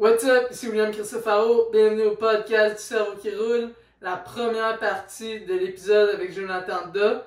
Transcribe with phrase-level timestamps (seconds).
[0.00, 3.68] What's up, ici William Christofaro, bienvenue au podcast du cerveau qui roule,
[4.00, 7.26] la première partie de l'épisode avec Jonathan Da,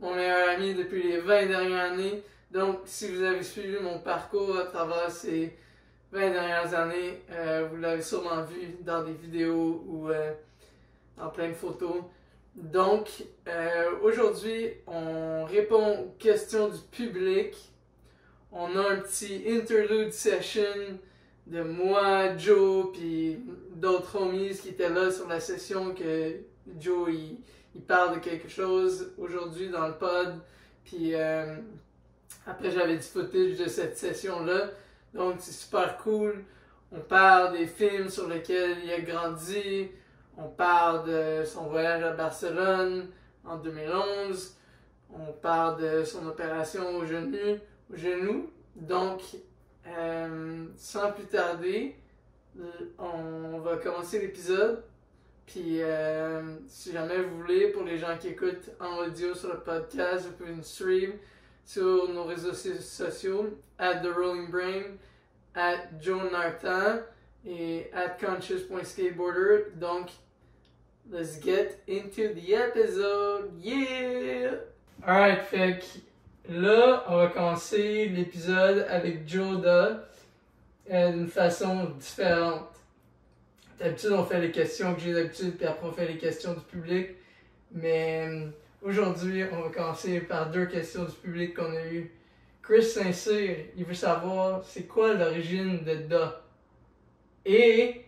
[0.00, 2.22] mon meilleur ami depuis les 20 dernières années.
[2.50, 5.56] Donc, si vous avez suivi mon parcours à travers ces
[6.12, 10.34] 20 dernières années, euh, vous l'avez sûrement vu dans des vidéos ou euh,
[11.18, 12.02] en plein de photos.
[12.54, 13.08] Donc,
[13.48, 17.56] euh, aujourd'hui, on répond aux questions du public.
[18.52, 20.98] On a un petit interlude session
[21.50, 23.40] de moi, Joe, puis
[23.74, 26.36] d'autres homies qui étaient là sur la session que
[26.78, 27.38] Joe, il,
[27.74, 30.34] il parle de quelque chose aujourd'hui dans le pod.
[30.84, 31.56] Puis euh,
[32.46, 34.70] après, j'avais du footage de cette session-là.
[35.12, 36.44] Donc, c'est super cool.
[36.92, 39.88] On parle des films sur lesquels il a grandi.
[40.36, 43.08] On parle de son voyage à Barcelone
[43.44, 44.56] en 2011.
[45.12, 47.58] On parle de son opération au genou.
[47.92, 48.50] Au genou.
[48.76, 49.20] Donc,
[49.98, 51.96] euh, sans plus tarder,
[52.98, 54.82] on va commencer l'épisode.
[55.46, 59.60] Puis, euh, si jamais vous voulez, pour les gens qui écoutent en audio sur le
[59.60, 60.62] podcast, vous pouvez nous
[61.64, 64.96] sur nos réseaux sociaux, at The Rolling Brain,
[65.54, 67.00] at Joe Nartan
[67.44, 69.72] et at conscious.skateboarder.
[69.76, 70.10] Donc,
[71.10, 73.50] let's get into the episode.
[73.60, 74.54] Yeah!
[75.02, 76.00] Alright, fait
[76.50, 80.08] là, on va commencer l'épisode avec Joda
[80.90, 82.66] euh, d'une façon différente.
[83.78, 86.60] D'habitude, on fait les questions que j'ai d'habitude, puis après, on fait les questions du
[86.60, 87.10] public.
[87.72, 88.48] Mais euh,
[88.82, 92.10] aujourd'hui, on va commencer par deux questions du public qu'on a eues.
[92.62, 96.42] Chris Saint-Cyr, il veut savoir c'est quoi l'origine de Da?
[97.46, 98.04] Et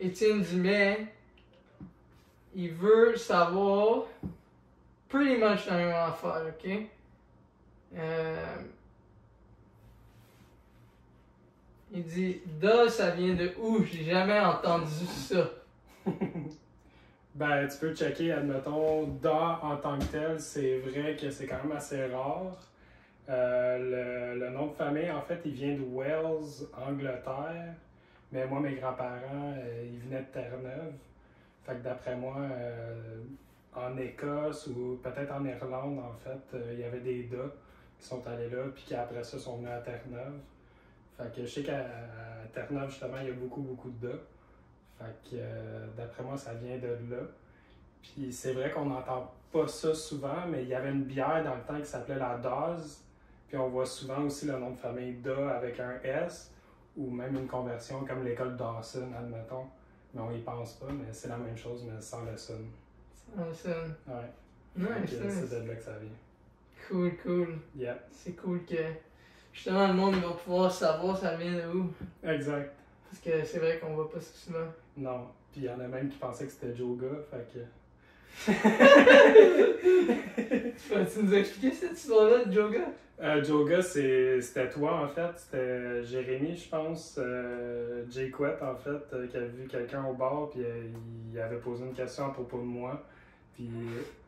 [0.00, 1.06] Étienne Dumais,
[2.54, 4.04] il veut savoir
[5.08, 6.88] pretty much la même affaire, ok?
[7.96, 8.56] Euh,
[11.92, 13.84] il dit Da, ça vient de où?
[13.84, 15.50] J'ai jamais entendu ça.
[17.34, 21.62] Ben, tu peux checker, admettons, Da en tant que tel, c'est vrai que c'est quand
[21.64, 22.56] même assez rare.
[23.28, 27.74] Euh, le, nom de famille, en fait, il vient de Wales, Angleterre.
[28.32, 30.94] Mais moi, mes grands-parents, euh, ils venaient de Terre-Neuve.
[31.66, 32.36] Fait que d'après moi,
[33.74, 37.52] en Écosse ou peut-être en Irlande, en fait, il y avait des Da
[37.98, 40.38] qui sont allés là, puis qui après ça sont venus à Terre-Neuve.
[41.16, 41.84] Fait que je sais qu'à
[42.52, 44.14] Terre-Neuve, justement, il y a beaucoup, beaucoup de Da.
[44.98, 47.22] Fait que euh, d'après moi, ça vient de là.
[48.02, 51.54] Puis c'est vrai qu'on n'entend pas ça souvent, mais il y avait une bière dans
[51.54, 53.02] le temps qui s'appelait la Daz.
[53.48, 56.52] Puis on voit souvent aussi le nom de famille Da avec un S,
[56.96, 59.66] ou même une conversion comme l'école Dawson, admettons.
[60.14, 62.54] Mais on y pense pas, mais c'est la même chose, mais sans le son.
[63.38, 63.94] Awesome.
[64.06, 64.14] Ouais.
[64.76, 65.46] Nice, Fait que nice.
[65.48, 66.10] C'est de là que ça vient.
[66.88, 67.58] Cool, cool.
[67.76, 67.98] Yeah.
[68.10, 68.76] C'est cool que
[69.52, 71.90] justement le monde va pouvoir savoir ça vient de où.
[72.22, 72.72] Exact.
[73.10, 74.66] Parce que c'est vrai qu'on voit pas ça souvent.
[74.96, 75.26] Non.
[75.52, 78.52] Puis il y en a même qui pensaient que c'était Joga, fait que.
[80.76, 82.80] Tu peux nous expliquer cette histoire-là de Joga?
[83.20, 88.76] Euh, Joga, c'est- c'était toi en fait, c'était Jérémy, je pense, euh, Jay Quett en
[88.76, 90.82] fait, euh, qui avait vu quelqu'un au bar, puis euh,
[91.32, 93.02] il avait posé une question à propos de moi.
[93.56, 93.70] Puis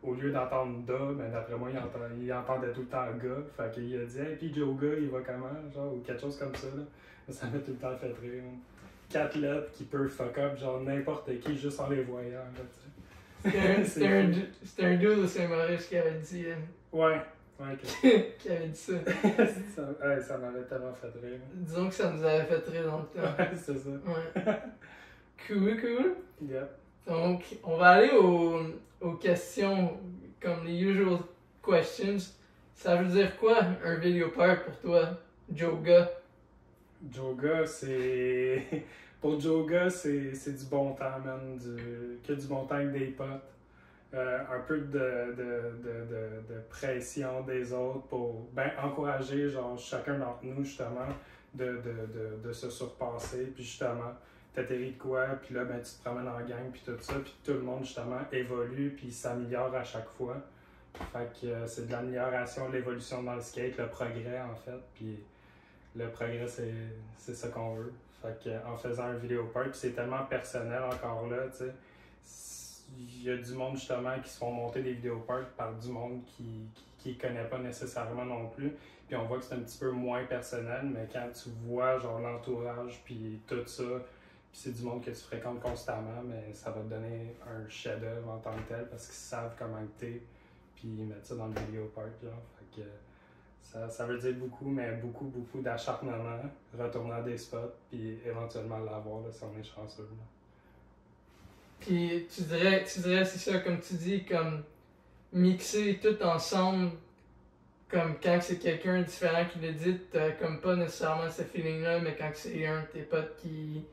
[0.02, 3.42] au lieu d'entendre Da, ben, d'après moi, il, entend- il entendait tout le temps gars.
[3.56, 6.54] Fait qu'il a dit, hey, puis Joga, il va comment, genre, ou quelque chose comme
[6.54, 6.66] ça.
[6.68, 6.82] Là.
[7.28, 8.42] Ça m'a tout le temps fait rire.
[8.46, 8.56] hein.
[9.10, 12.40] Quatre lettres qui peuvent fuck up, genre n'importe qui, juste en les voyant.
[13.84, 14.32] C'était un-
[14.86, 16.54] un, un dude au Saint-Maurice qui avait dit, euh,
[16.92, 17.20] Ouais,
[17.60, 17.76] ouais,
[18.38, 18.92] qui avait dit ça.
[19.76, 21.38] ça, ouais, ça m'avait tellement fait rire.
[21.54, 23.28] Disons que ça nous avait fait rire dans le temps.
[23.38, 23.90] Ouais, c'est ça.
[23.90, 24.56] Ouais.
[25.46, 26.14] Cool, cool.
[26.48, 26.77] Yep.
[27.08, 29.98] Donc, on va aller aux, questions
[30.40, 31.18] comme les usual
[31.64, 32.18] questions.
[32.74, 35.08] Ça veut dire quoi un video part pour toi,
[35.52, 36.10] Joga?
[37.10, 38.84] Joga, c'est.
[39.20, 41.58] Pour Joga, c'est du bon temps, man.
[41.58, 42.20] Du...
[42.24, 43.26] Que du bon temps avec des potes.
[44.14, 50.18] Euh, un peu de, de, de, de, pression des autres pour ben, encourager genre, chacun
[50.18, 51.08] d'entre nous, justement,
[51.52, 53.46] de se surpasser.
[53.54, 54.14] Puis justement,
[54.58, 57.14] t'atterris de quoi, puis là, ben, tu te promènes en gang, puis tout ça.
[57.14, 60.36] Puis tout le monde, justement, évolue, puis s'améliore à chaque fois.
[61.12, 64.80] Fait que euh, c'est de l'amélioration, l'évolution dans le skate, le progrès, en fait.
[64.94, 65.20] Puis
[65.94, 66.46] le progrès,
[67.16, 67.92] c'est ça qu'on veut.
[68.20, 71.72] Fait que, en faisant un vidéo part, c'est tellement personnel encore là, tu sais.
[72.96, 75.88] Il y a du monde justement qui se font monter des vidéos part par du
[75.88, 78.72] monde qui, qui, qui connaît pas nécessairement non plus.
[79.06, 82.18] Puis on voit que c'est un petit peu moins personnel, mais quand tu vois genre
[82.18, 83.84] l'entourage, puis tout ça,
[84.50, 88.30] puis c'est du monde que tu fréquentes constamment, mais ça va te donner un chef-d'œuvre
[88.30, 90.22] en tant que tel parce qu'ils savent comment t'es,
[90.74, 91.90] puis ils mettent ça dans le vidéo.
[91.94, 92.86] Fait que
[93.62, 96.40] Ça, ça veut dire beaucoup, mais beaucoup, beaucoup d'acharnement,
[96.78, 100.02] retourner à des spots, puis éventuellement l'avoir là, si on est chanceux.
[100.02, 100.24] là.
[101.80, 104.64] Puis tu dirais, tu dirais c'est ça, comme tu dis, comme
[105.32, 106.92] mixer tout ensemble,
[107.88, 112.30] comme quand c'est quelqu'un différent qui l'édite, t'as comme pas nécessairement ce feeling-là, mais quand
[112.34, 113.84] c'est un de tes potes qui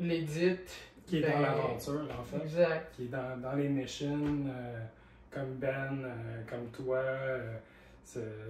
[0.00, 0.70] l'édite.
[1.06, 2.44] Qui est ben, dans l'aventure, en fait.
[2.44, 2.94] Exact.
[2.94, 4.84] Qui est dans, dans les missions, euh,
[5.30, 6.98] comme Ben, euh, comme toi.
[6.98, 7.56] euh,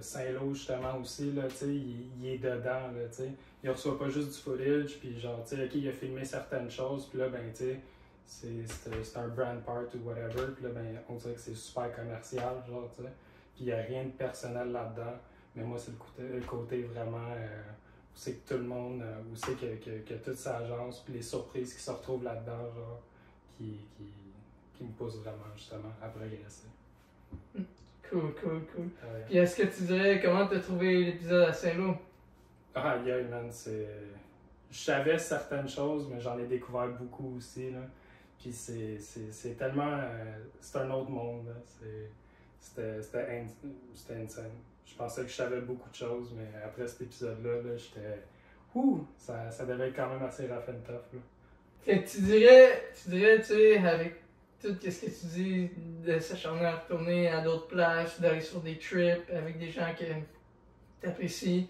[0.01, 3.31] Saint-Lô, justement, aussi, là, tu sais, il, il est dedans, là, tu sais.
[3.61, 6.71] Il reçoit pas juste du footage, puis genre, tu sais, OK, il a filmé certaines
[6.71, 7.79] choses, puis là, ben, tu sais,
[8.25, 12.55] c'est un brand part ou whatever, puis là, ben, on dirait que c'est super commercial,
[12.69, 13.09] genre, tu sais.
[13.55, 15.15] Puis il y a rien de personnel là-dedans.
[15.55, 17.61] Mais moi, c'est le côté, le côté vraiment euh,
[18.19, 21.13] c'est que tout le monde, euh, où c'est que, que, que toute sa agence, puis
[21.13, 22.99] les surprises qui se retrouvent là-dedans, genre,
[23.57, 24.03] qui, qui,
[24.75, 26.67] qui me poussent vraiment, justement, à progresser.
[28.09, 28.89] Cool, cool, cool.
[29.05, 31.95] Euh, Puis est-ce que tu dirais, comment t'as trouvé l'épisode à Saint-Lô?
[32.75, 33.87] Ah, yeah, man, c'est.
[34.69, 37.79] Je savais certaines choses, mais j'en ai découvert beaucoup aussi, là.
[38.37, 39.93] Puis c'est, c'est, c'est tellement.
[39.93, 41.53] euh, c'est un autre monde, là.
[41.63, 42.09] C'est,
[42.59, 44.51] c'était insane.
[44.85, 48.23] Je pensais que je savais beaucoup de choses, mais après cet épisode-là, là, j'étais.
[48.75, 49.05] Ouh!
[49.17, 51.01] Ça, ça devait être quand même assez rough and là.
[51.85, 54.15] Tu dirais, tu dirais, tu sais, avec
[54.61, 55.69] tout ce que tu dis,
[56.05, 60.05] de s'acharner à retourner à d'autres places, d'aller sur des trips avec des gens que
[61.01, 61.69] t'apprécies.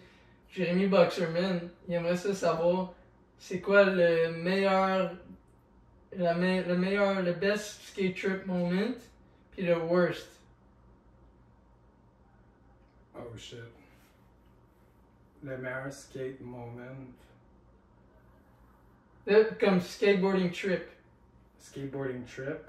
[0.50, 2.94] Jérémy Boxerman, il aimerait savoir,
[3.38, 5.15] c'est quoi le meilleur,
[6.18, 8.95] le meilleur, le best skate trip moment,
[9.51, 10.27] puis le worst?
[13.19, 13.60] Oh shit.
[15.44, 16.81] Le meilleur skate moment.
[19.25, 20.83] Le- comme skateboarding trip.
[21.60, 22.60] skateboarding trip,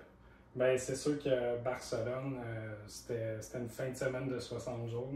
[0.55, 5.13] ben c'est sûr que Barcelone, euh, c'était une fin de semaine de 60 jours.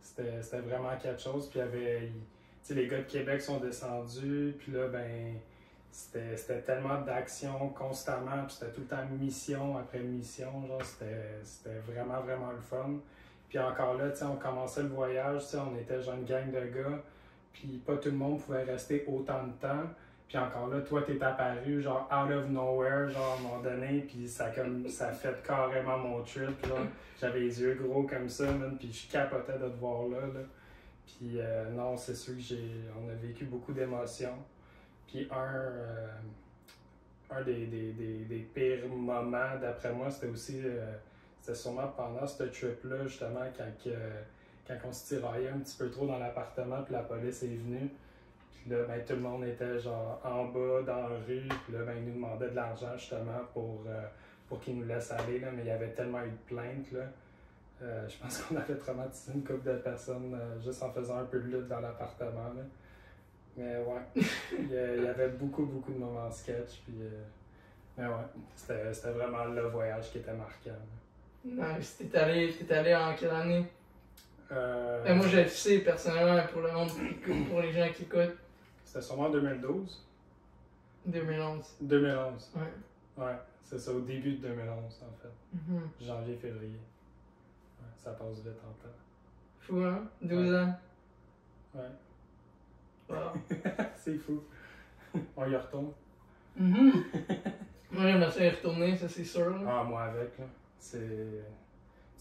[0.00, 1.48] C'était vraiment quelque chose.
[1.48, 2.06] Puis il y avait.
[2.08, 4.54] il- les gars de Québec sont descendus.
[4.58, 5.36] Puis là, ben.
[5.90, 8.44] C'était tellement d'action constamment.
[8.44, 10.68] Puis c'était tout le temps mission après mission.
[10.82, 12.96] C'était vraiment, vraiment le fun.
[13.48, 15.42] Puis encore là, tu sais, on commençait le voyage.
[15.42, 17.02] Tu sais, on était genre une gang de gars.
[17.52, 19.84] Puis pas tout le monde pouvait rester autant de temps.
[20.28, 24.00] Puis encore là, toi, t'es apparu, genre, out of nowhere, genre, à un moment donné,
[24.00, 26.66] puis ça, comme, ça fait carrément mon trip.
[27.20, 30.40] J'avais les yeux gros comme ça, man, puis je capotais de te voir là, là.
[31.06, 32.70] Puis euh, non, c'est sûr que j'ai,
[33.00, 34.36] on a vécu beaucoup d'émotions.
[35.06, 36.08] Puis un, euh,
[37.30, 40.92] un des, des, des, des pires moments, d'après moi, c'était aussi, euh,
[41.46, 43.90] c'était sûrement pendant ce trip-là, justement, quand,
[44.66, 47.88] quand on se tiraillait un petit peu trop dans l'appartement, puis la police est venue.
[48.50, 51.46] Puis là, ben, tout le monde était genre en bas, dans la rue.
[51.46, 54.02] Puis là, ben, ils nous demandaient de l'argent justement pour, euh,
[54.48, 55.38] pour qu'ils nous laissent aller.
[55.38, 55.52] Là.
[55.52, 56.90] Mais il y avait tellement eu de plaintes.
[56.90, 57.04] Là.
[57.82, 61.26] Euh, je pense qu'on avait traumatisé une couple de personnes euh, juste en faisant un
[61.26, 62.52] peu de lutte dans l'appartement.
[63.56, 64.22] Mais ouais,
[64.58, 64.72] il
[65.04, 66.80] y, avait beaucoup, beaucoup de moments sketch.
[66.84, 66.94] Puis,
[67.96, 68.14] mais ouais,
[68.56, 70.70] c'était c'était vraiment le voyage qui était marquant.
[70.70, 71.05] là.
[71.46, 71.96] Nice.
[71.98, 73.66] T'es allé, t'es allé en quelle année?
[74.50, 76.90] Euh, Ben, moi, je le sais personnellement pour le monde
[77.48, 78.36] pour les gens qui écoutent.
[78.84, 80.04] C'était sûrement en 2012.
[81.06, 81.76] 2011.
[81.80, 82.50] 2011.
[82.56, 83.24] Ouais.
[83.24, 85.28] Ouais, c'est ça, au début de 2011 en fait.
[85.52, 85.88] Mhm.
[86.00, 86.70] Janvier, février.
[87.80, 88.94] Ouais, ça passe vite en temps.
[89.60, 90.04] Fou, hein?
[90.22, 90.74] 12 ans.
[91.74, 91.82] Ouais.
[93.08, 93.16] Wow.
[93.96, 94.42] c'est fou.
[95.36, 95.92] On y retourne.
[96.56, 97.04] Mhm.
[97.92, 99.48] Moi, j'aimerais ça y retourner, ça c'est sûr.
[99.50, 99.58] là.
[99.68, 100.44] Ah, moi avec, là.
[100.78, 101.44] C'est.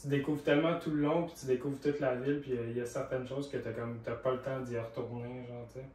[0.01, 2.81] Tu découvres tellement tout le long, puis tu découvres toute la ville, puis il y
[2.81, 5.85] a certaines choses que t'as comme t'as pas le temps d'y retourner, genre, tu sais,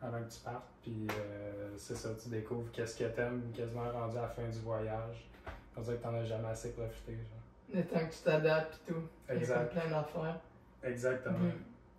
[0.00, 4.16] avant que tu partes, puis euh, c'est ça, tu découvres qu'est-ce que t'aimes, quasiment rendu
[4.16, 5.28] à la fin du voyage.
[5.76, 7.74] On dirait que t'en as jamais assez profité, genre.
[7.74, 9.00] Le temps que tu t'adaptes et tout.
[9.28, 9.58] Il y a Exact.
[9.58, 10.40] comme plein d'affaires.
[10.82, 11.38] Exactement.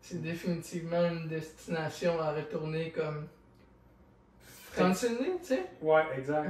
[0.01, 3.27] C'est définitivement une destination à retourner comme.
[4.77, 4.91] Né,
[5.39, 5.65] tu sais?
[5.81, 6.49] Ouais, exact.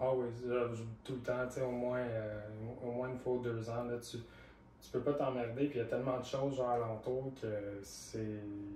[0.00, 2.40] Always, là, je- tout le temps, tu sais, au moins, euh,
[2.82, 5.82] au moins une fois ou deux ans, là, tu, tu peux pas t'emmerder, puis il
[5.82, 8.18] y a tellement de choses genre alentour que c'est,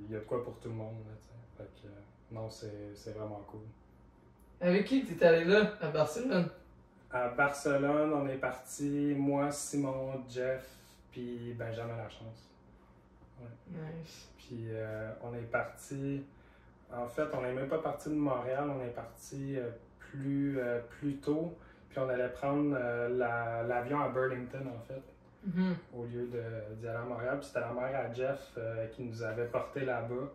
[0.07, 1.35] il y a de quoi pour tout le monde, là, tu sais.
[1.65, 2.01] Fait que, euh,
[2.33, 3.61] non, c'est, c'est vraiment cool.
[4.61, 6.49] Avec qui t'es allé là, à Barcelone?
[7.11, 10.69] À Barcelone, on est parti, moi, Simon, Jeff,
[11.11, 12.49] puis Benjamin Lachance.
[13.71, 14.29] Nice.
[14.37, 16.25] Puis euh, on est parti.
[16.93, 19.71] En fait, on n'est même pas parti de Montréal, on est parti euh,
[20.11, 21.55] plus, euh, plus tôt.
[21.91, 25.03] Puis on allait prendre euh, la- l'avion à Burlington, en fait,
[25.45, 25.75] Mhm.
[25.95, 26.27] au lieu
[26.81, 27.37] d'y aller à Montréal.
[27.38, 30.31] Puis c'était la mère à Jeff euh, qui nous avait porté là-bas.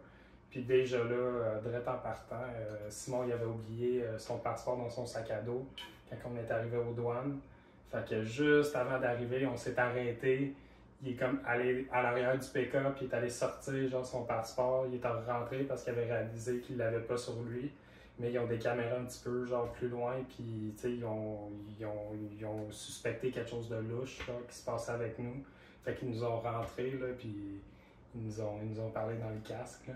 [0.50, 2.44] Puis déjà là, direct en partant,
[2.88, 5.66] Simon il avait oublié son passeport dans son sac à dos
[6.12, 7.40] quand on est arrivé aux douanes.
[7.92, 10.54] Fait que juste avant d'arriver, on s'est arrêté.
[11.02, 14.86] il est comme allé à l'arrière du pick-up, il est allé sortir genre son passeport,
[14.88, 17.72] il est rentré parce qu'il avait réalisé qu'il l'avait pas sur lui.
[18.20, 21.86] Mais ils ont des caméras un petit peu genre plus loin, puis ils ont, ils,
[21.86, 25.44] ont, ils ont suspecté quelque chose de louche qui se passait avec nous.
[25.84, 27.62] Fait qu'ils nous ont rentrés, là, puis
[28.16, 29.88] ils nous ont, ils nous ont parlé dans le casque.
[29.88, 29.96] Là.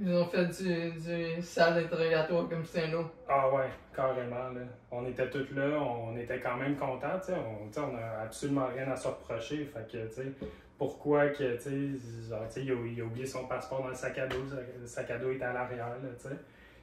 [0.00, 4.50] Ils ont fait du, du salle d'interrogatoire comme c'était un Ah ouais, carrément.
[4.50, 4.60] Là.
[4.90, 7.18] On était tous là, on était quand même contents.
[7.28, 9.64] On, on a absolument rien à se reprocher.
[9.64, 10.32] Fait que, tu sais,
[10.76, 11.62] pourquoi que, tu
[11.98, 14.44] sais, genre, tu sais, il, a oublié son passeport dans le sac à dos,
[14.80, 16.30] le sac à dos était à l'arrière, là.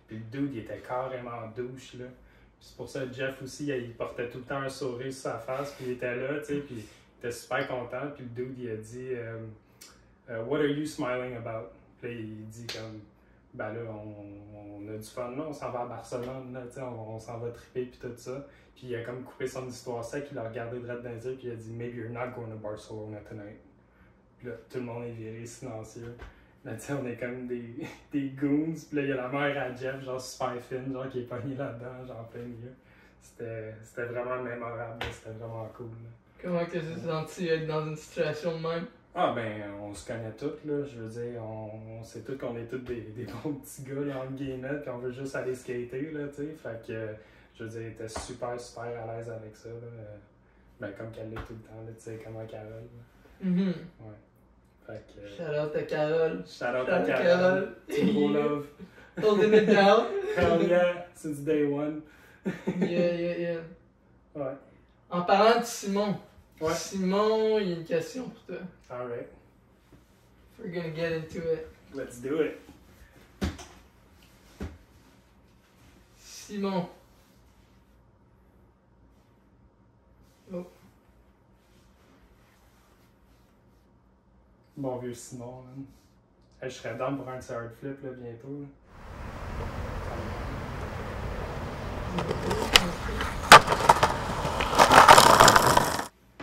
[0.08, 2.06] Puis le dude, il était carrément douche, là.
[2.60, 5.38] C'est pour ça que Jeff aussi, il portait tout le temps un sourire sur sa
[5.38, 8.08] face, puis il était là, tu sais, puis il était super content.
[8.16, 9.38] Puis le dude, il a dit euh,
[10.30, 11.70] euh, What are you smiling about?
[12.02, 13.02] Puis il dit comme
[13.54, 17.16] ben là, on, on, a du fun là, on s'en va à Barcelone, là, on,
[17.16, 18.46] on s'en va triper puis tout ça.
[18.76, 21.36] Puis il a comme coupé son histoire sec, il a regardé droit dans les yeux
[21.36, 23.60] puis il a dit Maybe you're not going to Barcelona tonight.
[24.38, 26.16] Puis là, tout le monde est viré silencieux.
[26.66, 27.76] Tu sais, on est comme des,
[28.12, 28.74] des goons.
[28.74, 31.24] Puis là, il y a la mère à Jeff, genre super fine, genre qui est
[31.24, 32.74] pognée là-dedans, genre en plein milieu.
[33.22, 35.90] C'était vraiment mémorable, c'était vraiment cool.
[36.42, 38.86] Comment que tu t'es senti être dans une situation de même?
[39.14, 40.84] Ah ben, on se connaît tous, là.
[40.84, 44.20] Je veux dire, on, sait tous qu'on est tous des, des bons petits gars, là,
[44.20, 46.56] entre guillemets, puis on veut juste aller skater, là, tu sais.
[46.62, 47.08] Fait que,
[47.58, 50.04] je veux dire, était super, super à l'aise avec ça, là.
[50.80, 52.90] Ben, comme qu'elle l'est tout le temps, là, tu sais, comme à Carole.
[53.42, 53.74] Mm -hmm.
[54.02, 54.18] Ouais.
[54.86, 55.28] Fait que...
[55.36, 56.44] Shout out à Carole.
[56.48, 57.76] Shout out à Carole.
[57.88, 58.68] Team love.
[59.22, 60.08] Holding it down.
[60.36, 62.02] Hell yeah, since day one.
[62.46, 63.58] yeah, yeah, yeah.
[64.36, 64.56] Ouais.
[65.10, 66.20] En parlant de Simon.
[66.60, 66.74] Ouais.
[66.74, 68.66] Simon, il y a une question pour toi.
[68.92, 69.28] Alright.
[70.60, 71.68] We're gonna get into it.
[71.94, 72.60] Let's do it.
[76.20, 76.88] Simon.
[80.54, 80.68] Oh.
[84.78, 85.86] Bon vieux Simon, man.
[86.62, 88.66] Hey, je serais dans pour un hard flip là, bientôt.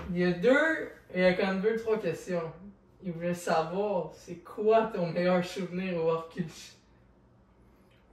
[0.08, 2.50] Il y a deux, il y a quand même deux, trois questions.
[3.02, 6.78] Il voulait savoir, c'est quoi ton meilleur souvenir au Orcus?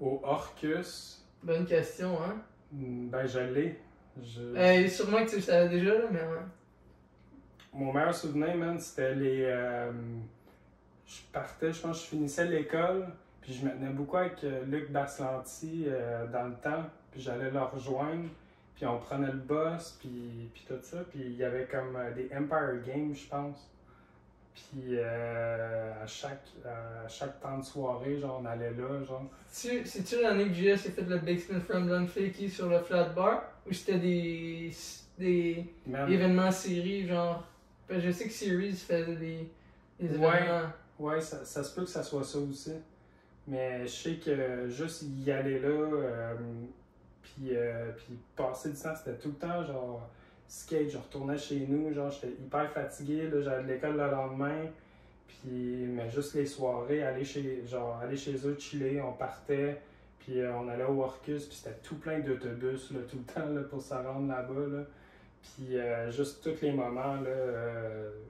[0.01, 1.25] Au Orcus?
[1.41, 2.41] Bonne question, hein?
[2.73, 3.79] Hmm, ben, je l'ai.
[4.21, 4.41] Je...
[4.41, 6.43] Euh, sûrement que tu le savais déjà, là, mais ouais.
[7.73, 9.43] Mon meilleur souvenir, man, c'était les.
[9.45, 9.91] Euh,
[11.05, 13.07] je partais, je pense je finissais l'école,
[13.41, 15.87] puis je me tenais beaucoup avec euh, Luc Baslanti
[16.31, 18.29] dans le temps, puis j'allais le rejoindre.
[18.79, 20.99] Puis on prenait le boss, puis, puis tout ça.
[21.11, 23.69] Puis il y avait comme euh, des Empire Games, je pense.
[24.55, 29.25] Puis euh, à, chaque, à chaque temps de soirée, genre, on allait là, genre.
[29.49, 33.43] C'est-tu l'année que JS a fait le Basement from Dunfakey sur le flat bar?
[33.67, 34.71] Ou c'était des,
[35.17, 35.65] des
[36.07, 37.43] événements séries, genre...
[37.89, 39.51] Je sais que Series faisait des,
[39.99, 40.69] des événements.
[40.99, 42.73] Ouais, ça, ça, se peut que ça soit ça aussi.
[43.47, 46.35] Mais je sais que juste y aller là, euh,
[47.21, 50.07] puis, euh, puis passer du temps, c'était tout le temps genre
[50.47, 50.89] skate.
[50.91, 54.65] Je retournais chez nous, genre j'étais hyper fatigué, j'avais de l'école le lendemain.
[55.27, 59.81] Puis, mais juste les soirées, aller chez, genre, aller chez eux, chiller, on partait.
[60.19, 63.61] Puis euh, on allait au Orcus, puis c'était tout plein d'autobus tout le temps là,
[63.61, 64.67] pour se rendre là-bas.
[64.77, 64.83] Là.
[65.41, 67.31] Puis euh, juste tous les moments, là,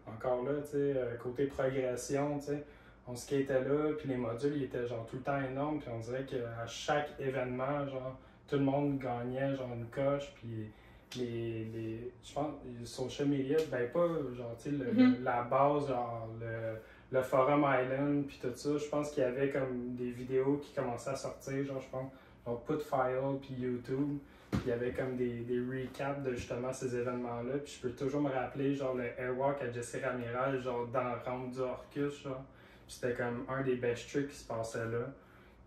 [0.07, 2.63] encore là, tu sais, côté progression, tu sais,
[3.07, 5.99] on skatait là, puis les modules, ils étaient genre tout le temps énormes, puis on
[5.99, 10.71] dirait qu'à chaque événement, genre, tout le monde gagnait genre une coche, puis
[11.17, 15.23] les, les je pense, les social media, ben pas genre, tu sais, mm-hmm.
[15.23, 16.77] la base, genre le,
[17.11, 20.73] le forum Island, puis tout ça, je pense qu'il y avait comme des vidéos qui
[20.73, 22.11] commençaient à sortir, genre, je pense,
[22.45, 24.19] genre Putfile, puis YouTube,
[24.53, 28.21] il y avait comme des, des recaps de justement ces événements-là, puis je peux toujours
[28.21, 32.43] me rappeler, genre, le Airwalk à Jesse Ramirez, genre, dans le round du Orcus, genre,
[32.87, 35.07] c'était comme un des best tricks qui se passait là.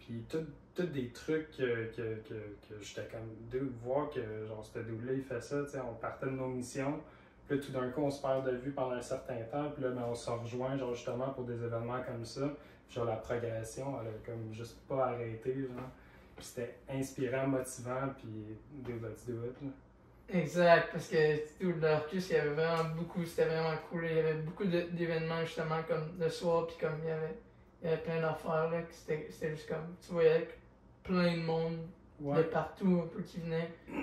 [0.01, 4.65] Puis tout, tous des trucs que, que, que, que j'étais comme de voir que genre
[4.65, 6.99] ce double il fait ça, tu sais, on partait de nos missions,
[7.47, 9.85] puis là tout d'un coup on se perd de vue pendant un certain temps, puis
[9.85, 12.53] là ben, on se rejoint genre justement pour des événements comme ça,
[12.89, 15.89] puis genre la progression, elle a comme juste pas arrêté, genre.
[16.39, 19.57] C'était inspirant, motivant, puis do let's do it.
[19.63, 19.69] Là.
[20.29, 24.07] Exact, parce que tout l'Orcus, il y avait vraiment beaucoup, c'était vraiment cool.
[24.11, 27.37] Il y avait beaucoup d'événements justement comme le soir, puis comme il y avait,
[27.83, 30.49] il y avait plein d'affaires là, c'était juste comme, tu voyais
[31.03, 31.79] plein de monde
[32.21, 33.71] de partout un peu qui venait.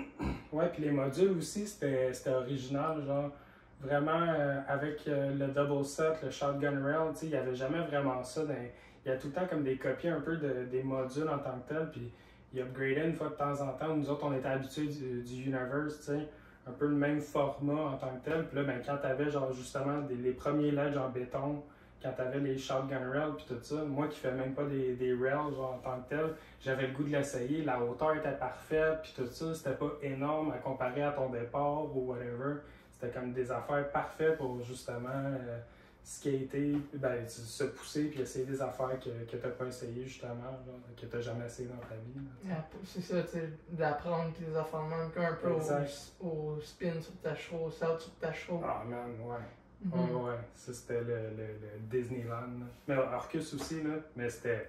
[0.52, 3.30] Ouais, puis les modules aussi, c'était original, genre
[3.80, 7.54] vraiment euh, avec euh, le double set, le shotgun rail, tu sais, il n'y avait
[7.54, 8.42] jamais vraiment ça.
[9.04, 11.38] Il y a tout le temps comme des copies un peu de, des modules en
[11.38, 12.12] tant que tel, puis
[12.52, 13.94] il upgradait une fois de temps en temps.
[13.96, 16.10] Nous autres, on était habitués du, du Universe,
[16.66, 18.46] un peu le même format en tant que tel.
[18.46, 21.62] Puis là, ben, quand t'avais genre justement des, les premiers ledges en béton,
[22.02, 25.12] quand t'avais les shotgun rails puis tout ça, moi qui fais même pas des, des
[25.12, 29.00] rails genre, en tant que tel, j'avais le goût de l'essayer, la hauteur était parfaite
[29.02, 32.60] puis tout ça, c'était pas énorme à comparer à ton départ ou whatever.
[32.90, 35.58] C'était comme des affaires parfaites pour justement euh,
[36.02, 40.58] skater, ben, se pousser puis essayer des affaires que, que t'as pas essayé justement,
[40.96, 42.12] que t'as jamais essayé dans ta vie.
[42.42, 47.12] tu c'est ça, tu sais, d'apprendre des affaires même, un peu au, au spin sur
[47.22, 48.60] ta chevaux, au saut sur ta chevaux.
[48.64, 49.36] Ah man, ouais.
[49.92, 52.34] Ouais, ouais, ça c'était le, le, le Disneyland.
[52.34, 52.66] là.
[52.86, 54.68] Mais Arcus aussi, là, mais c'était.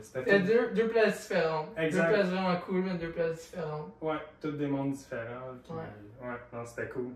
[0.00, 1.68] C'était deux, deux places différentes.
[1.76, 2.06] Exact.
[2.06, 3.92] Deux places vraiment cool, mais deux places différentes.
[4.00, 5.50] Ouais, tous des mondes différents.
[5.68, 5.76] Ouais.
[6.22, 6.36] Ouais.
[6.54, 7.10] non, c'était cool.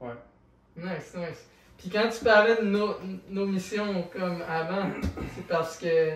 [0.00, 0.12] Ouais.
[0.76, 1.48] Nice, nice.
[1.78, 2.94] Puis quand tu parlais de nos,
[3.28, 4.90] nos missions comme avant,
[5.34, 6.12] c'est parce que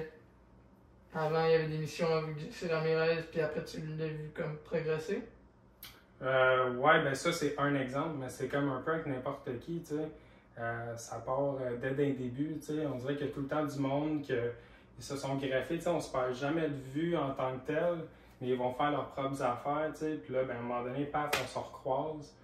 [1.15, 2.37] avant il y avait des missions avec
[2.71, 5.23] Ramirez, puis après tu l'as vu comme progresser.
[6.23, 9.81] Euh, ouais, ben ça c'est un exemple, mais c'est comme un peu avec n'importe qui,
[9.81, 10.09] tu sais.
[10.59, 12.87] Euh, ça part euh, dès les débuts, tu sais.
[12.87, 14.53] On dirait qu'il y a tout le temps du monde que
[14.99, 15.89] ils se sont greffés, tu sais.
[15.89, 18.05] On se perd jamais de vue en tant que tel,
[18.41, 20.15] mais ils vont faire leurs propres affaires, tu sais.
[20.23, 22.35] Puis là, ben, à un moment donné, paf, on se recroise.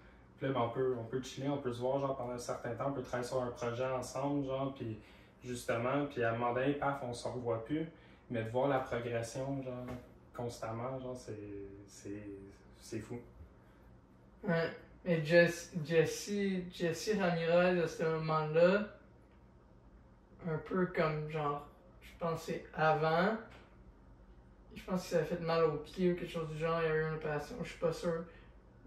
[0.43, 2.93] On peut, on peut chiller, on peut se voir, genre, pendant un certain temps, on
[2.93, 4.99] peut travailler sur un projet ensemble, genre, puis
[5.43, 7.87] justement, puis à un moment donné, paf, on se revoit plus.
[8.31, 9.87] Mais de voir la progression, genre,
[10.35, 13.19] constamment, genre, c'est, fou.
[14.43, 14.71] Ouais.
[15.05, 16.33] Mais Jess, Jesse,
[16.73, 18.89] Jesse Ramirez à ce moment-là,
[20.49, 21.67] un peu comme genre,
[22.03, 23.37] je que c'est avant.
[24.75, 26.91] Je pense qu'il s'avait fait mal au pied ou quelque chose du genre, il y
[26.91, 28.25] avait eu une opération, je suis pas sûr.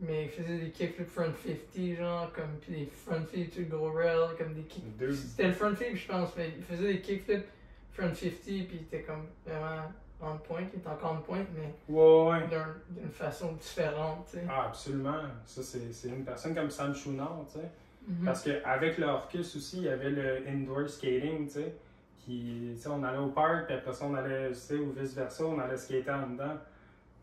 [0.01, 3.67] Mais il faisait des kickflips front 50, genre, comme, puis des front flips sur le
[3.67, 4.97] gros rail, comme des kick.
[4.97, 7.45] Deux, C'était le front flip, je pense, mais il faisait des kickflips
[7.91, 9.91] front 50, puis il était comme vraiment
[10.21, 12.47] on point, il était encore on point, mais ouais, ouais.
[12.49, 14.43] d'un- d'une façon différente, tu sais.
[14.49, 15.21] Ah, absolument.
[15.45, 17.65] Ça, c'est, une personne comme Sam Chouinard, tu sais.
[18.07, 18.25] Mhm.
[18.25, 21.73] Parce qu'avec le Orcus aussi, il y avait le indoor skating, tu sais.
[22.19, 24.91] Qui, tu sais, on allait au parc, puis après ça, on allait, tu sais, ou
[24.91, 26.57] vice-versa, on allait skater en dedans.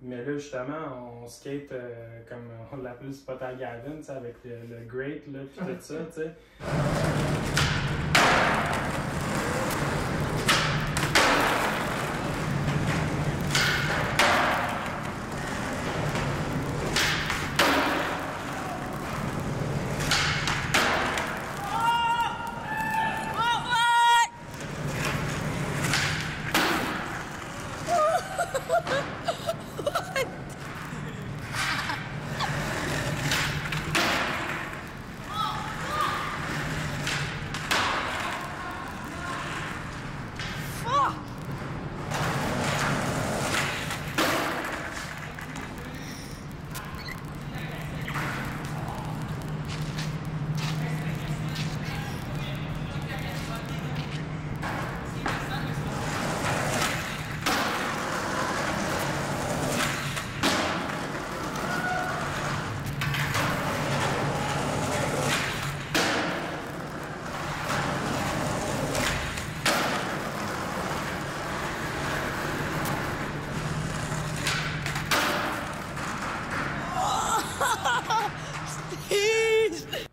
[0.03, 4.77] Mais là, justement, on skate euh, comme on l'appelle le spot à Gavin, avec le,
[4.77, 6.31] le Great, là, puis tout ça, tu sais.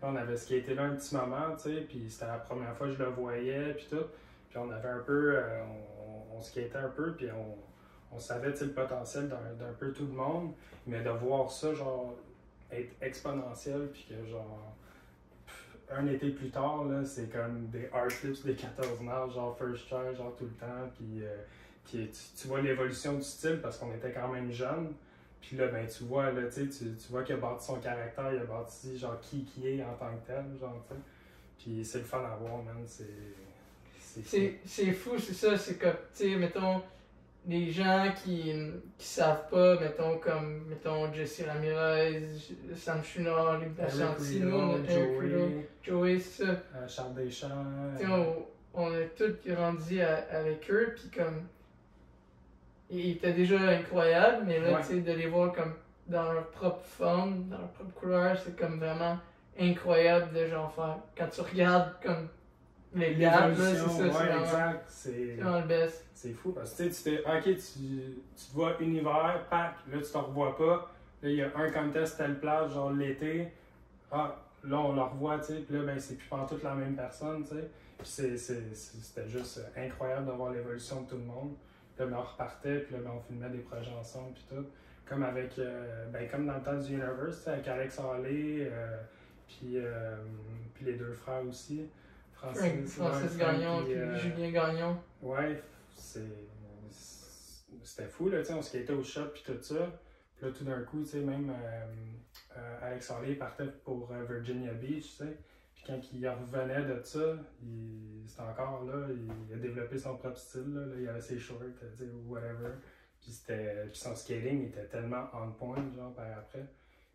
[0.04, 2.92] On avait skaté là un petit moment, tu sais, puis c'était la première fois que
[2.92, 4.04] je le voyais, puis tout.
[4.48, 7.28] Puis on avait un peu, euh, on, on skatait un peu, puis
[8.12, 10.52] on, savait, le potentiel d'un peu tout le monde.
[10.86, 12.14] Mais de voir ça, genre,
[12.70, 14.74] être exponentiel, puis que, genre,
[15.90, 20.14] un été plus tard, c'est comme des hard flips des 14 nage, genre first try,
[20.16, 21.36] genre tout le temps, puis, euh,
[21.84, 24.92] puis tu, tu vois l'évolution du style parce qu'on était quand même jeunes.
[25.46, 28.38] Puis là, ben, tu vois, là, tu, tu vois qu'il a bâti son caractère, il
[28.40, 31.00] a bâti, genre, qui qui est en tant que tel, genre, tu sais.
[31.58, 33.04] Puis c'est le fun à voir, man, c'est...
[34.64, 35.18] C'est fou.
[35.18, 36.80] C'est ça, c'est comme, tu sais, mettons,
[37.46, 38.52] les gens qui,
[38.96, 42.22] qui savent pas, mettons, comme, mettons, Jesse Ramirez,
[42.74, 43.76] Sam Chunard, Luc
[44.88, 46.44] Joey, Joey, ça.
[46.44, 47.64] euh, Charles Deschamps...
[47.98, 51.42] Tu sais, on, on a tous grandi à- avec eux, puis comme,
[52.90, 54.80] ils étaient déjà incroyables, mais là, Ouais.
[54.80, 55.74] tu sais, de les voir comme
[56.06, 59.18] dans leur propre forme, dans leur propre couleur, c'est comme vraiment
[59.58, 60.98] incroyable de genre faire.
[61.16, 62.28] Quand tu regardes comme
[62.94, 64.02] les gars, c'est ça, c'est
[65.12, 66.04] ouais, vraiment le best.
[66.14, 70.10] C'est fou parce que tu sais, ok, tu, tu te vois univers, pack, là tu
[70.10, 70.90] te revois pas.
[71.22, 73.48] Là, il y a un contest telle place, genre l'été.
[74.12, 76.94] Ah, là on le revoit, tu sais, puis là, ben c'est plus toute la même
[76.94, 77.68] personne, tu sais.
[77.98, 81.54] Puis c'était juste incroyable de voir l'évolution de tout le monde.
[81.94, 84.66] Puis là, ben, on repartait, puis là, ben, on filmait des projets ensemble, puis tout.
[85.06, 88.96] Comme avec, euh, ben, comme dans le temps du Universe, avec Alex Hallé, euh,
[89.46, 90.16] puis, euh,
[90.74, 91.88] puis les deux frères aussi.
[92.32, 94.98] Francis, Francis, Gagnon puis Julien Gagnon.
[95.22, 95.62] Ouais,
[95.94, 96.20] c'est.
[97.82, 99.92] C'était fou, là, tu sais, on skatait au shop puis tout ça.
[100.36, 101.52] Puis là, tout d'un coup, tu sais, même
[102.82, 105.38] Alex Harley partait pour Virginia Beach, tu sais.
[105.86, 107.36] Quand il revenait de ça,
[108.26, 109.06] c'était encore là,
[109.48, 111.60] il a développé son propre style, il avait ses shorts,
[112.26, 112.70] whatever.
[113.20, 116.66] Puis, puis son skating était tellement on point, genre, par après.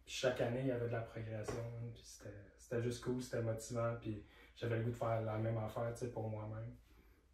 [0.06, 1.54] Puis chaque année, il y avait de la progression,
[1.94, 2.82] puis c'était...
[2.82, 4.24] juste cool, c'était motivant, puis
[4.56, 6.76] j'avais le goût de faire la même affaire, tu sais, pour moi-même.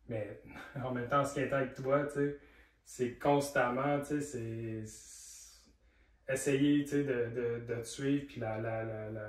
[0.08, 0.41] Mais
[0.84, 2.39] en même temps, ce qui est avec toi, tu sais,
[2.84, 8.39] c'est constamment, tu sais, c'est c'est essayer, tu sais, de, de, de te suivre, puis
[8.39, 9.28] la, la, la, la,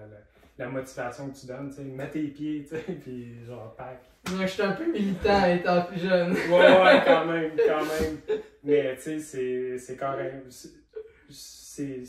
[0.59, 4.03] la, motivation que tu donnes, tu sais, mets tes pieds, tu sais, puis genre, pack.
[4.33, 6.33] Moi, j'étais un peu militant étant plus jeune.
[6.33, 8.19] Ouais, ouais, quand même, quand même.
[8.65, 10.43] Mais, tu sais, c'est- quand même...
[10.51, 12.05] c'est-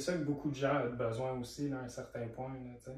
[0.00, 2.90] ça que beaucoup de gens ont besoin aussi, là, à un certain point, là, tu
[2.90, 2.96] sais.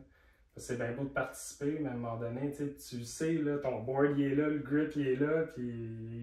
[0.56, 3.58] C'est bien beau de participer, mais à un moment donné, tu sais, tu sais, là,
[3.58, 5.62] ton board, il est là, le grip, il est là, puis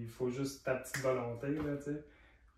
[0.02, 2.04] il faut juste ta petite volonté, là, tu sais.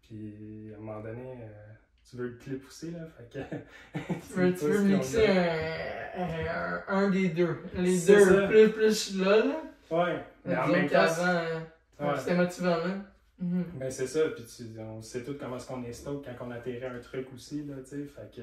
[0.01, 1.73] Puis, à un moment donné, euh,
[2.10, 4.00] tu veux le clip aussi, là, fait que...
[4.28, 7.58] Tu veux, tu veux mixer un, un, un des deux.
[7.76, 8.48] Les deux, ça.
[8.48, 9.62] plus, plus là, là.
[9.89, 11.60] Ouais, mais en même temps, euh,
[12.00, 12.17] ouais.
[12.17, 12.96] c'était motivant, là.
[13.39, 16.52] Ben c'est ça, puis tu, on sait tout comment est-ce qu'on est stoked quand on
[16.52, 18.41] atterrit un truc aussi, là, tu sais, fait que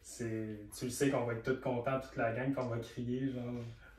[0.00, 3.32] c'est, tu le sais qu'on va être tous contents, toute la gang, qu'on va crier,
[3.32, 3.44] genre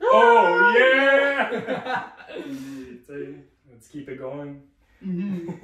[0.00, 1.50] Oh yeah!»
[2.34, 3.34] Tu sais,
[3.70, 4.56] let's keep it going.
[5.02, 5.54] Mhm.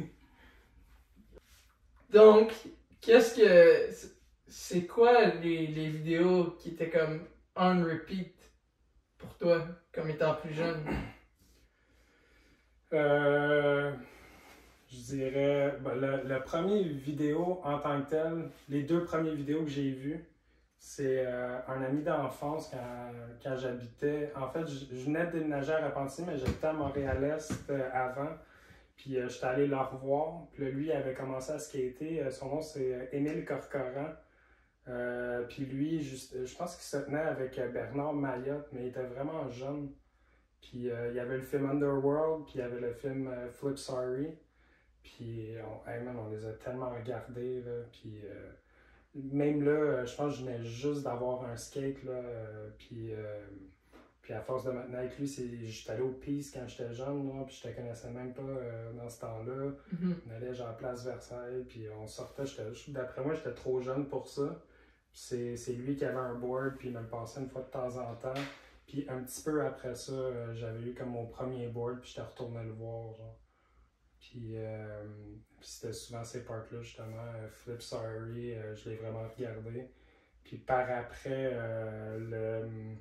[2.12, 2.52] Donc,
[3.00, 4.12] qu'est-ce que.
[4.48, 8.32] C'est quoi les, les vidéos qui étaient comme on repeat
[9.18, 10.84] pour toi, comme étant plus jeune?
[12.92, 13.92] Euh,
[14.88, 19.64] je dirais, ben, le, le premier vidéo en tant que tel, les deux premières vidéos
[19.64, 20.24] que j'ai vues,
[20.78, 24.32] c'est euh, un ami d'enfance quand, quand j'habitais.
[24.36, 28.30] En fait, je, je venais de déménager à Repentigny, mais j'habitais à Montréal-Est euh, avant.
[28.96, 30.46] Puis euh, j'étais allé le revoir.
[30.52, 32.22] Puis lui, il avait commencé à skater.
[32.22, 34.12] Euh, son nom, c'est euh, Émile Corcoran.
[35.48, 39.92] Puis lui, je pense qu'il se tenait avec Bernard Mayotte, mais il était vraiment jeune.
[40.60, 44.28] Puis il y avait le film Underworld, puis il y avait le film Flip Sorry.
[45.02, 47.82] Puis on, hey man, on les a tellement regardés, là.
[47.90, 48.22] Puis
[49.16, 51.98] même là, je pense que je venais juste d'avoir un skate,
[52.78, 53.12] puis,
[54.26, 57.28] puis à force de maintenant avec lui, c'est, j'étais allé au Peace quand j'étais jeune,
[57.28, 59.70] là, puis je te connaissais même pas euh, dans ce temps-là.
[59.92, 60.16] Mhm.
[60.26, 62.44] On allait genre à Place Versailles, puis on sortait.
[62.44, 64.60] j'étais- D'après moi, j'étais trop jeune pour ça.
[65.12, 67.68] C'est, c'est lui qui avait un board, puis il me le passait une fois de
[67.70, 68.34] temps en temps.
[68.88, 72.26] Puis un petit peu après ça, euh, j'avais eu comme mon premier board, puis j'étais
[72.26, 73.38] retourné le voir, genre.
[74.18, 75.04] Puis, euh,
[75.60, 77.22] puis c'était souvent ces parts-là, justement.
[77.36, 79.88] euh, Flip Sorry, je l'ai vraiment regardé.
[80.42, 82.96] Puis par après, euh, le,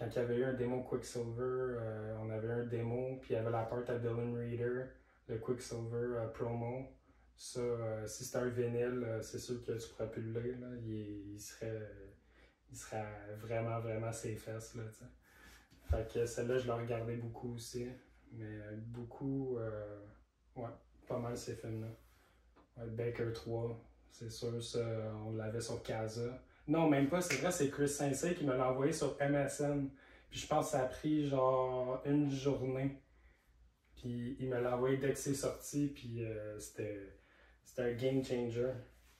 [0.00, 3.36] quand il y avait eu un démo Quicksilver, euh, on avait un démo, puis il
[3.36, 4.86] y avait la part à Dylan Reader,
[5.28, 6.88] le Quicksilver euh, promo.
[7.36, 10.68] Ça, euh, si c'était un vinyle, c'est sûr que tu pourrais plus le lire, là.
[10.82, 11.86] Il, serait,
[12.70, 13.04] il serait
[13.36, 14.84] vraiment, vraiment ses fesses, là.
[15.90, 17.86] Fait que celle-là, je l'ai regardé beaucoup aussi.
[18.32, 19.58] Mais beaucoup,
[20.56, 20.68] ouais,
[21.06, 21.88] pas mal ces films-là.
[22.76, 23.78] Ouais, Baker 3,
[24.10, 24.80] c'est sûr, ça,
[25.26, 26.42] on l'avait sur Casa.
[26.70, 29.88] Non, même pas, c'est vrai, c'est Chris Sensei qui me l'a envoyé sur MSN.
[30.30, 33.02] Puis je pense que ça a pris genre une journée.
[33.96, 37.18] Puis il me l'a envoyé dès que c'est sorti, puis euh, c'était
[37.64, 38.70] c'était un game changer.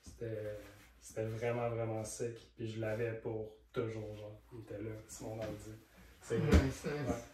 [0.00, 0.60] C'était
[1.00, 2.54] c'était vraiment, vraiment sick.
[2.56, 4.40] Puis je l'avais pour toujours, genre.
[4.52, 5.72] Il était là, c'est mon ordi.
[6.20, 6.56] C'est vrai.
[6.62, 7.24] Nice, nice.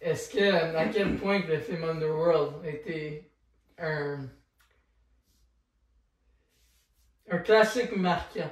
[0.00, 3.32] Est-ce que, à quel point que le film Underworld était
[3.78, 4.28] un,
[7.30, 8.50] un classique marquant?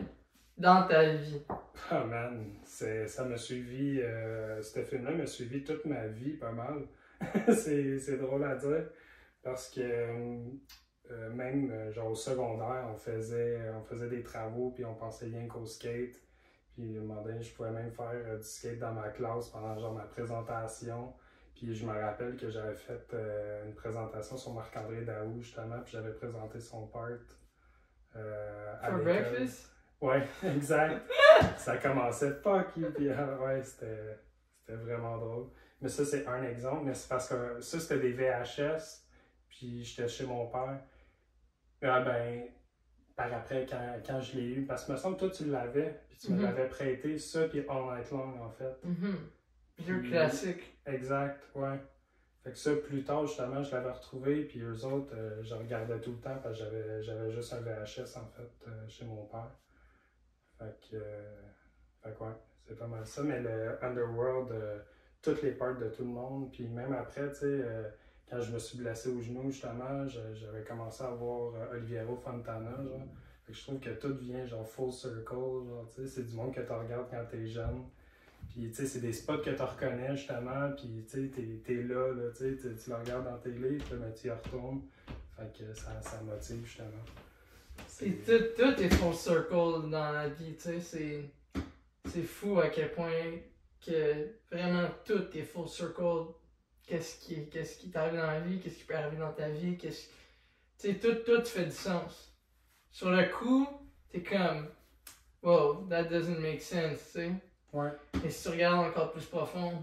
[0.59, 1.43] Dans ta vie?
[1.91, 6.87] Ah man, ça m'a suivi, euh, ce film-là m'a suivi toute ma vie pas mal.
[7.53, 8.85] c'est, drôle à dire
[9.43, 14.85] parce que euh, même euh, genre au secondaire, on faisait, on faisait des travaux puis
[14.85, 16.21] on pensait rien qu'au skate.
[16.79, 19.77] Puis un moment donné, je pouvais même faire euh, du skate dans ma classe pendant
[19.77, 21.13] genre ma présentation.
[21.57, 25.95] Puis je me rappelle que j'avais fait euh, une présentation sur Marc-André Daou justement, puis
[25.95, 27.09] j'avais présenté son part
[28.15, 29.73] euh, For breakfast?
[30.01, 31.03] Ouais, exact.
[31.57, 34.19] ça commençait fuck you, puis ah, ouais, c'était
[34.61, 35.47] c'était vraiment drôle.
[35.81, 39.05] Mais ça, c'est un exemple, mais c'est parce que ça, c'était des VHS,
[39.49, 40.81] puis j'étais chez mon père.
[41.83, 42.45] Ah ben,
[43.17, 46.19] par après, quand, quand je l'ai eu, parce que me semble, toi, tu l'avais, puis
[46.19, 46.43] tu me Mhm.
[46.45, 48.77] l'avais prêté, ça, puis All Night Long, en fait.
[49.87, 50.79] Deux Puis- classiques.
[50.87, 51.79] Exact, ouais.
[52.45, 56.01] Fait que ça, plus tard, justement, je l'avais retrouvé, puis eux autres, euh, je regardais
[56.01, 59.25] tout le temps parce que j'avais, j'avais juste un VHS, en fait, euh, chez mon
[59.27, 59.51] père.
[60.59, 61.41] Fait que, euh,
[62.03, 62.31] fait que ouais,
[62.67, 63.23] c'est pas mal ça.
[63.23, 64.79] Mais le Underworld, euh,
[65.23, 67.89] toutes les parts de tout le monde, puis même après, tu sais, euh,
[68.29, 73.01] quand je me suis blessé au genou, justement, j'avais commencé à voir Oliviero Fontana, genre.
[73.47, 76.35] Fait que je trouve que tout vient, genre, full circle, genre, tu sais, c'est du
[76.35, 77.85] monde que tu regardes quand t'es jeune.
[78.51, 82.13] Puis, tu sais, c'est des spots que tu reconnais, justement, puis, tu sais, t'es, là,
[82.13, 84.83] là, tu sais, tu- le regardes dans tes livres, ben, tu y retournes.
[85.37, 86.89] Fait que ça, ça motive, justement.
[87.99, 91.25] Puis tout, tout est full circle dans la vie, tu sais, c'est,
[92.05, 93.41] c'est fou à quel point
[93.85, 96.33] que vraiment tout est full circle.
[96.87, 99.77] Qu'est-ce qui, qu'est-ce qui t'arrive dans la vie, qu'est-ce qui peut arriver dans ta vie,
[99.77, 100.09] qu'est-ce
[100.79, 102.33] tu sais, tout, tout fait du sens.
[102.93, 103.67] Sur le coup,
[104.11, 104.69] t'es comme,
[105.43, 107.33] wow, that doesn't make sense, tu sais.
[107.73, 107.91] Ouais.
[108.25, 109.83] Et si tu regardes encore plus profond,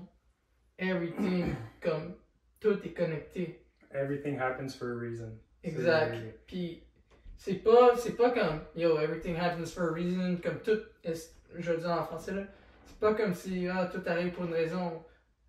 [0.79, 2.15] everything, comme,
[2.61, 3.61] tout est connecté.
[3.91, 5.37] Everything happens for a reason.
[5.63, 6.15] Exact.
[6.47, 6.84] Puis
[7.37, 10.79] c'est pas c'est pas comme yo everything happens for a reason comme tout
[11.57, 12.43] je veux dire en français là
[12.87, 15.03] c'est pas comme si ah tout arrive pour une raison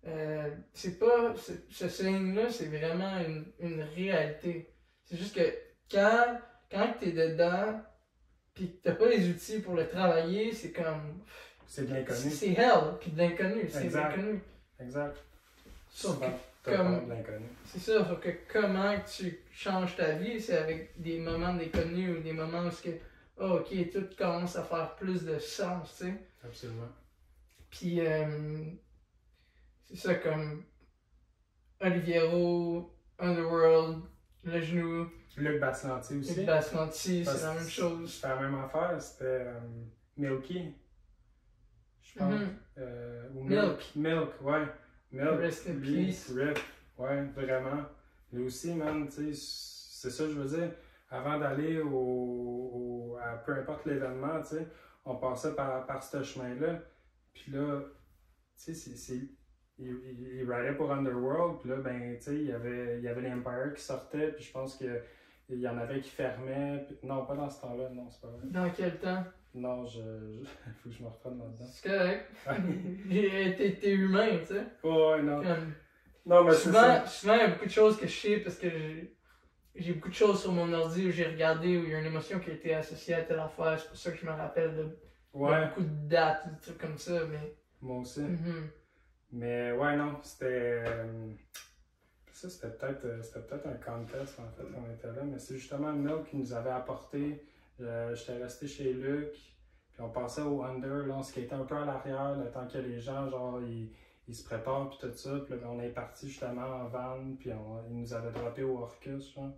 [0.05, 1.33] Euh, c'est pas
[1.69, 4.69] ce saying là c'est vraiment une, une réalité
[5.03, 5.47] c'est juste que
[5.91, 6.39] quand
[6.71, 7.81] quand t'es dedans
[8.53, 11.23] puis que t'as pas les outils pour le travailler c'est comme
[11.65, 12.31] C'est bien c'est connu.
[12.39, 14.09] c'est hell puis de l'inconnu c'est de Exact.
[14.15, 14.41] l'inconnu
[14.79, 15.17] Exact.
[15.89, 16.25] Sauf que
[16.75, 17.01] comme-.
[17.65, 22.21] C'est ça, sauf que comment tu changes ta vie, c'est avec des moments déconnus ou
[22.21, 22.91] des moments où que,
[23.37, 26.13] oh, ok, tout commence à faire plus de sens, tu sais.
[26.43, 26.89] Absolument.
[27.69, 28.63] Puis, euh,
[29.85, 30.63] c'est ça comme
[31.79, 34.03] Oliviero, Underworld,
[34.43, 36.35] Le Genou, Luc Bassanti aussi.
[36.35, 38.13] Luc Bassanti, c'est la même chose.
[38.13, 39.01] C'était la même affaire.
[39.01, 39.59] C'était euh,
[40.17, 40.73] Milky.
[42.01, 42.33] Je pense.
[42.33, 42.57] Mhm.
[42.79, 43.91] Euh, ou Milk.
[43.95, 44.65] Milk, ouais.
[45.11, 45.39] Milk.
[45.39, 46.31] Rest in lui, peace.
[46.35, 46.57] Rip.
[46.97, 47.83] Ouais, vraiment.
[48.33, 50.71] Lui aussi, man, tu sais, c'est ça, je veux dire.
[51.09, 51.89] Avant d'aller au,
[53.13, 54.67] au- à peu importe l'événement, tu sais,
[55.05, 56.81] on passait par, par ce chemin-là.
[57.33, 57.87] Puis là, tu
[58.57, 59.29] sais, c'est- c'est-
[59.79, 61.59] il, il, il ridait pour Underworld.
[61.61, 64.31] Puis là, ben, tu sais, il y avait, il y avait l'Empire qui sortait.
[64.33, 65.01] Puis je pense que
[65.49, 66.83] il y en avait qui fermaient.
[66.85, 68.47] puis- non, pas dans ce temps-là, non, c'est pas vrai.
[68.49, 69.23] Dans quel temps?
[69.53, 70.43] Non, je, je-
[70.83, 71.65] faut que je me reprenne là-dedans.
[71.71, 72.31] C'est correct.
[72.47, 73.55] Ouais.
[73.57, 74.65] T'es t'es humain, tu sais.
[74.83, 75.41] Ouais, non.
[75.41, 75.73] Comme,
[76.25, 77.01] Non, mais c'est ça.
[77.01, 78.69] souvent, souvent, il y a beaucoup de choses que je sais parce que
[79.75, 82.05] j'ai- beaucoup de choses sur mon ordi où j'ai regardé où il y a une
[82.05, 83.79] émotion qui a été associée à telle affaire.
[83.79, 84.97] C'est pour ça que je me rappelle de, de
[85.33, 87.25] Ouais, beaucoup de dates, des trucs comme ça.
[87.29, 88.21] Mais moi aussi.
[88.21, 88.69] Mhm.
[89.31, 90.83] Mais ouais, non, c'était.
[90.87, 91.27] euh,
[92.31, 95.55] Ça, c'était peut-être euh, c'était peut-être un contest en fait, on était là, mais c'est
[95.55, 97.43] justement Milk qui nous avait apporté.
[97.81, 101.75] Euh, J'étais resté chez Luc, puis on passait au Under, là, on skatait un peu
[101.75, 103.91] à l'arrière, le temps que les gens, genre, ils,
[104.27, 105.39] ils se préparent, puis tout ça.
[105.45, 108.79] Puis là, on est parti justement en van, puis on, ils nous avaient droppé au
[108.79, 109.51] Orcus, genre.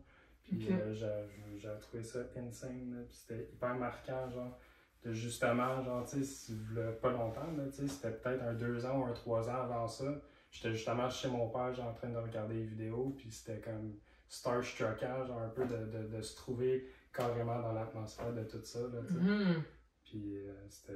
[0.44, 4.58] Puis euh, j'ai trouvé ça insane, là, puis c'était hyper marquant, genre.
[5.04, 6.54] De justement, genre, tu sais,
[7.02, 9.88] pas longtemps, là, tu sais, c'était peut-être un deux ans ou un trois ans avant
[9.88, 10.04] ça.
[10.52, 13.94] J'étais justement chez mon père, genre, en train de regarder les vidéos, puis c'était comme
[14.28, 18.80] starstruckant, genre, un peu de, de, de se trouver carrément dans l'atmosphère de tout ça,
[18.80, 19.02] là.
[19.02, 19.64] Mhm.
[20.04, 20.94] Puis euh, c'était.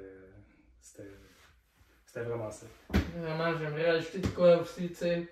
[0.79, 1.09] C'était.
[2.05, 2.67] C'était vraiment ça.
[3.15, 5.27] Vraiment, j'aimerais rajouter de quoi aussi, tu sais.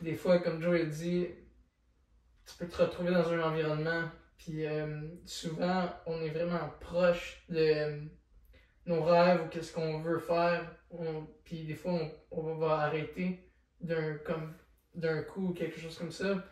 [0.00, 1.26] Des fois, comme Joe a dit,
[2.46, 4.04] tu peux te retrouver dans un environnement,
[4.38, 8.00] puis euh, souvent, on est vraiment proche de euh,
[8.86, 13.50] nos rêves ou qu'est-ce qu'on veut faire, on- puis des fois, on, on va arrêter
[13.80, 14.54] d'un comme
[14.94, 16.42] d'un coup ou quelque chose comme ça.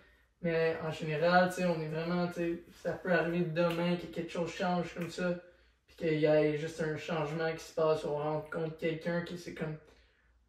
[0.45, 4.05] Mais en général, tu sais, on est vraiment, tu sais, ça peut arriver demain que
[4.05, 5.41] quelque chose change comme ça,
[5.87, 9.55] puis qu'il y ait juste un changement qui se passe, on rencontre quelqu'un qui c'est
[9.55, 9.79] comme,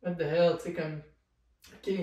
[0.03, 1.01] what the hell, tu sais, comme,
[1.75, 1.93] ok,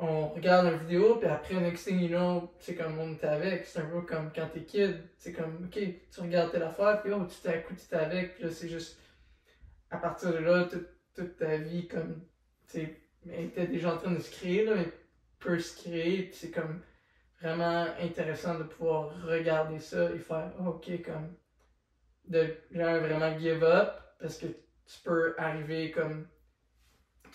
[0.00, 3.66] on regarde une vidéo, puis après, next thing you know, c'est comme on est avec,
[3.66, 5.78] c'est un peu comme quand t'es kid, c'est comme, ok,
[6.12, 8.50] tu regardes telle affaire, puis oh, tu t'es à coup, tu t'es avec, puis là,
[8.50, 8.98] c'est juste,
[9.92, 12.20] à partir de là, toute, toute ta vie, comme,
[12.68, 13.00] tu sais,
[13.54, 14.88] t'es déjà en train de se créer, là, mais
[15.44, 16.80] peut se créer, puis c'est comme
[17.40, 21.34] vraiment intéressant de pouvoir regarder ça et faire, ok, comme,
[22.26, 26.26] de genre vraiment give up, parce que tu peux arriver comme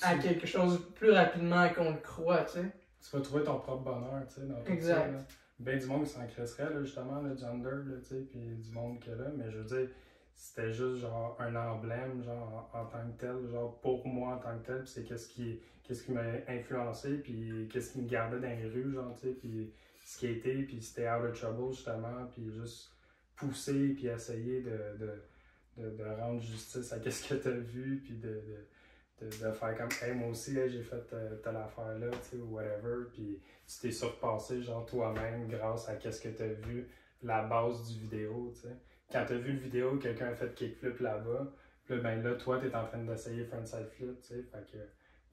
[0.02, 2.72] à quelque chose plus rapidement qu'on le croit, tu sais.
[3.02, 4.96] tu vas trouver ton propre bonheur, tu sais, dans tout Exact.
[4.96, 5.12] ça.
[5.12, 5.18] Là.
[5.60, 8.72] Ben du monde qui s'en cresserait, là, justement, le gender, là, tu sais, puis du
[8.72, 9.90] monde que là, mais je veux dire,
[10.34, 14.38] c'était juste, genre, un emblème, genre, en, en tant que tel, genre, pour moi, en
[14.38, 18.40] tant que tel, c'est qu'est-ce qui, qu'est-ce qui m'a influencé, puis qu'est-ce qui me gardait
[18.40, 19.74] dans les rues, genre, tu sais, puis
[20.06, 22.94] ce qui était, puis c'était out of trouble, justement, puis juste
[23.36, 29.52] pousser, puis essayer de, de, de, rendre justice à qu'est-ce que t'as vu, puis de,
[29.52, 33.06] faire comme, hey, moi aussi, j'ai fait euh, telle affaire là, tu sais, ou whatever.
[33.12, 36.88] Puis tu t'es surpassé, genre, toi-même, grâce à qu'est-ce que tu as vu,
[37.24, 38.76] la base du vidéo, tu sais.
[39.12, 41.52] Quand tu as vu le vidéo, quelqu'un a fait kickflip là-bas,
[41.84, 44.44] puis là, ben là, toi, tu es en train d'essayer frontside flip, tu sais.
[44.44, 44.78] Fait que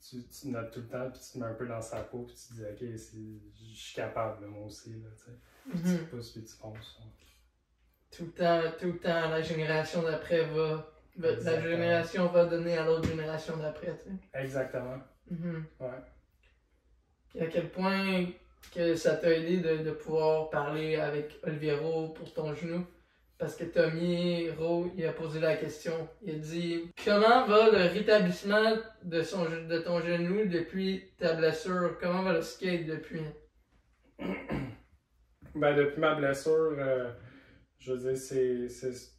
[0.00, 2.22] tu, tu notes tout le temps, puis tu te mets un peu dans sa peau,
[2.24, 5.38] puis tu te dis, ok, je suis capable, là, moi aussi, là, tu sais.
[5.70, 5.98] Puis Mhm.
[5.98, 6.98] tu pousses, puis tu fonces.
[7.00, 7.08] hein.
[8.16, 10.92] Tout le temps, tout le temps, la génération d'après va.
[11.16, 14.16] va- La génération va donner à l'autre génération d'après, tu sais.
[14.40, 14.98] Exactement,
[15.30, 15.64] Mhm.
[15.80, 15.88] ouais.
[17.30, 18.26] Puis à quel point
[18.72, 22.86] que ça t'a aidé de, de pouvoir parler avec Oliviero pour ton genou?
[23.38, 26.08] Parce que Tommy Rowe, il a posé la question.
[26.22, 31.98] Il a dit Comment va le rétablissement de, son, de ton genou depuis ta blessure?
[32.00, 33.22] Comment va le skate depuis?
[35.54, 37.10] Ben, depuis ma blessure, euh,
[37.78, 38.68] je veux dire, c'est.
[38.68, 39.12] c'est-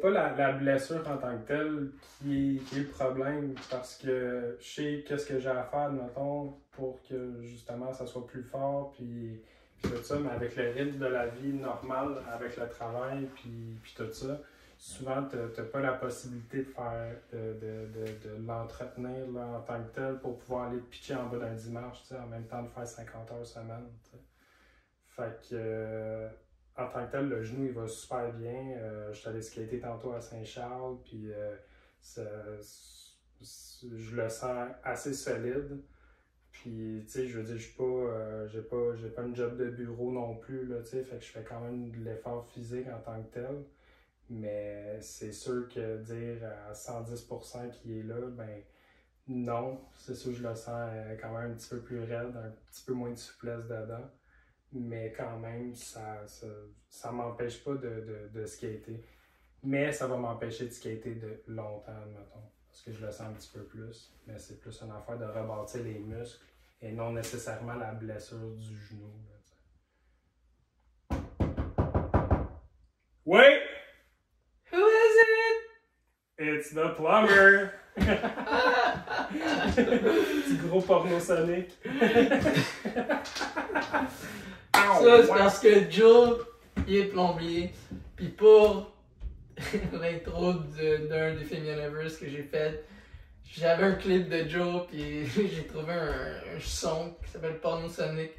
[0.00, 4.58] pas la, blessure en tant que telle qui est, qui est le problème parce que
[4.60, 8.92] je sais qu'est-ce que j'ai à faire, mettons, pour que justement ça soit plus fort,
[8.92, 9.40] puis
[9.88, 13.94] tout ça, mais avec le rythme de la vie normale, avec le travail, puis, puis
[13.96, 14.40] tout ça,
[14.78, 19.82] souvent t'as t'as pas la possibilité de faire, de, de, de, de l'entretenir en tant
[19.82, 22.62] que tel pour pouvoir aller te pitcher en bas d'un dimanche, tu en même temps
[22.62, 23.86] de faire 50 heures semaine.
[24.10, 24.16] tu.
[25.16, 26.28] Fait que, euh,
[26.76, 28.76] en tant que tel, le genou, il va super bien.
[28.78, 31.54] Euh, je suis allé skater tantôt à Saint-Charles, puis euh,
[33.40, 35.80] je le sens assez solide.
[36.64, 39.58] Puis, tu sais, je veux dire, je pas, euh, j'ai pas, j'ai pas une job
[39.58, 42.46] de bureau non plus, là, tu sais, fait que je fais quand même de l'effort
[42.46, 43.64] physique en tant que tel.
[44.30, 48.62] Mais c'est sûr que dire à 110% qu'il est là, ben
[49.28, 52.34] non, c'est sûr que je le sens euh, quand même un petit peu plus raide,
[52.34, 54.10] un petit peu moins de souplesse dedans.
[54.72, 56.46] Mais quand même, ça ça,
[56.88, 59.04] ça m'empêche pas de, de, de skater.
[59.62, 62.48] Mais ça va m'empêcher de skater de longtemps, mettons.
[62.70, 64.14] Parce que je le sens un petit peu plus.
[64.26, 66.40] Mais c'est plus une affaire de rebâtir les muscles
[66.84, 69.10] et non nécessairement la blessure du genou.
[71.10, 71.16] là.
[73.26, 73.42] Oui!
[74.70, 75.56] Who is it?
[76.38, 77.72] It's the plumber!
[79.74, 81.70] Petit gros porno sonic.
[84.74, 86.40] Ça, c'est parce que Joe,
[86.86, 87.72] il est plombier.
[88.16, 88.92] Puis pour
[89.92, 92.84] l'intro de- d'un des Film Universe que j'ai fait,
[93.44, 98.32] j'avais un clip de Joe, puis j'ai trouvé un, un son qui s'appelle Porno Sonic.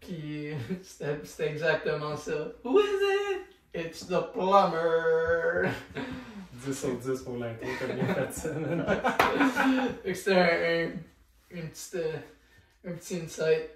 [0.00, 2.48] Puis c'était c'était exactement ça.
[2.64, 3.40] Who is it?
[3.74, 5.70] It's the plumber!
[6.66, 8.84] 10 sur 10 pour l'intro, t'as bien fait ça, man.
[10.02, 10.90] Fait que c'était un, un,
[11.50, 11.96] une petite,
[12.86, 13.70] un petit insight.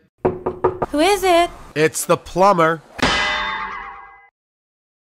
[0.93, 1.51] Who is it?
[1.77, 2.81] It's the plumber.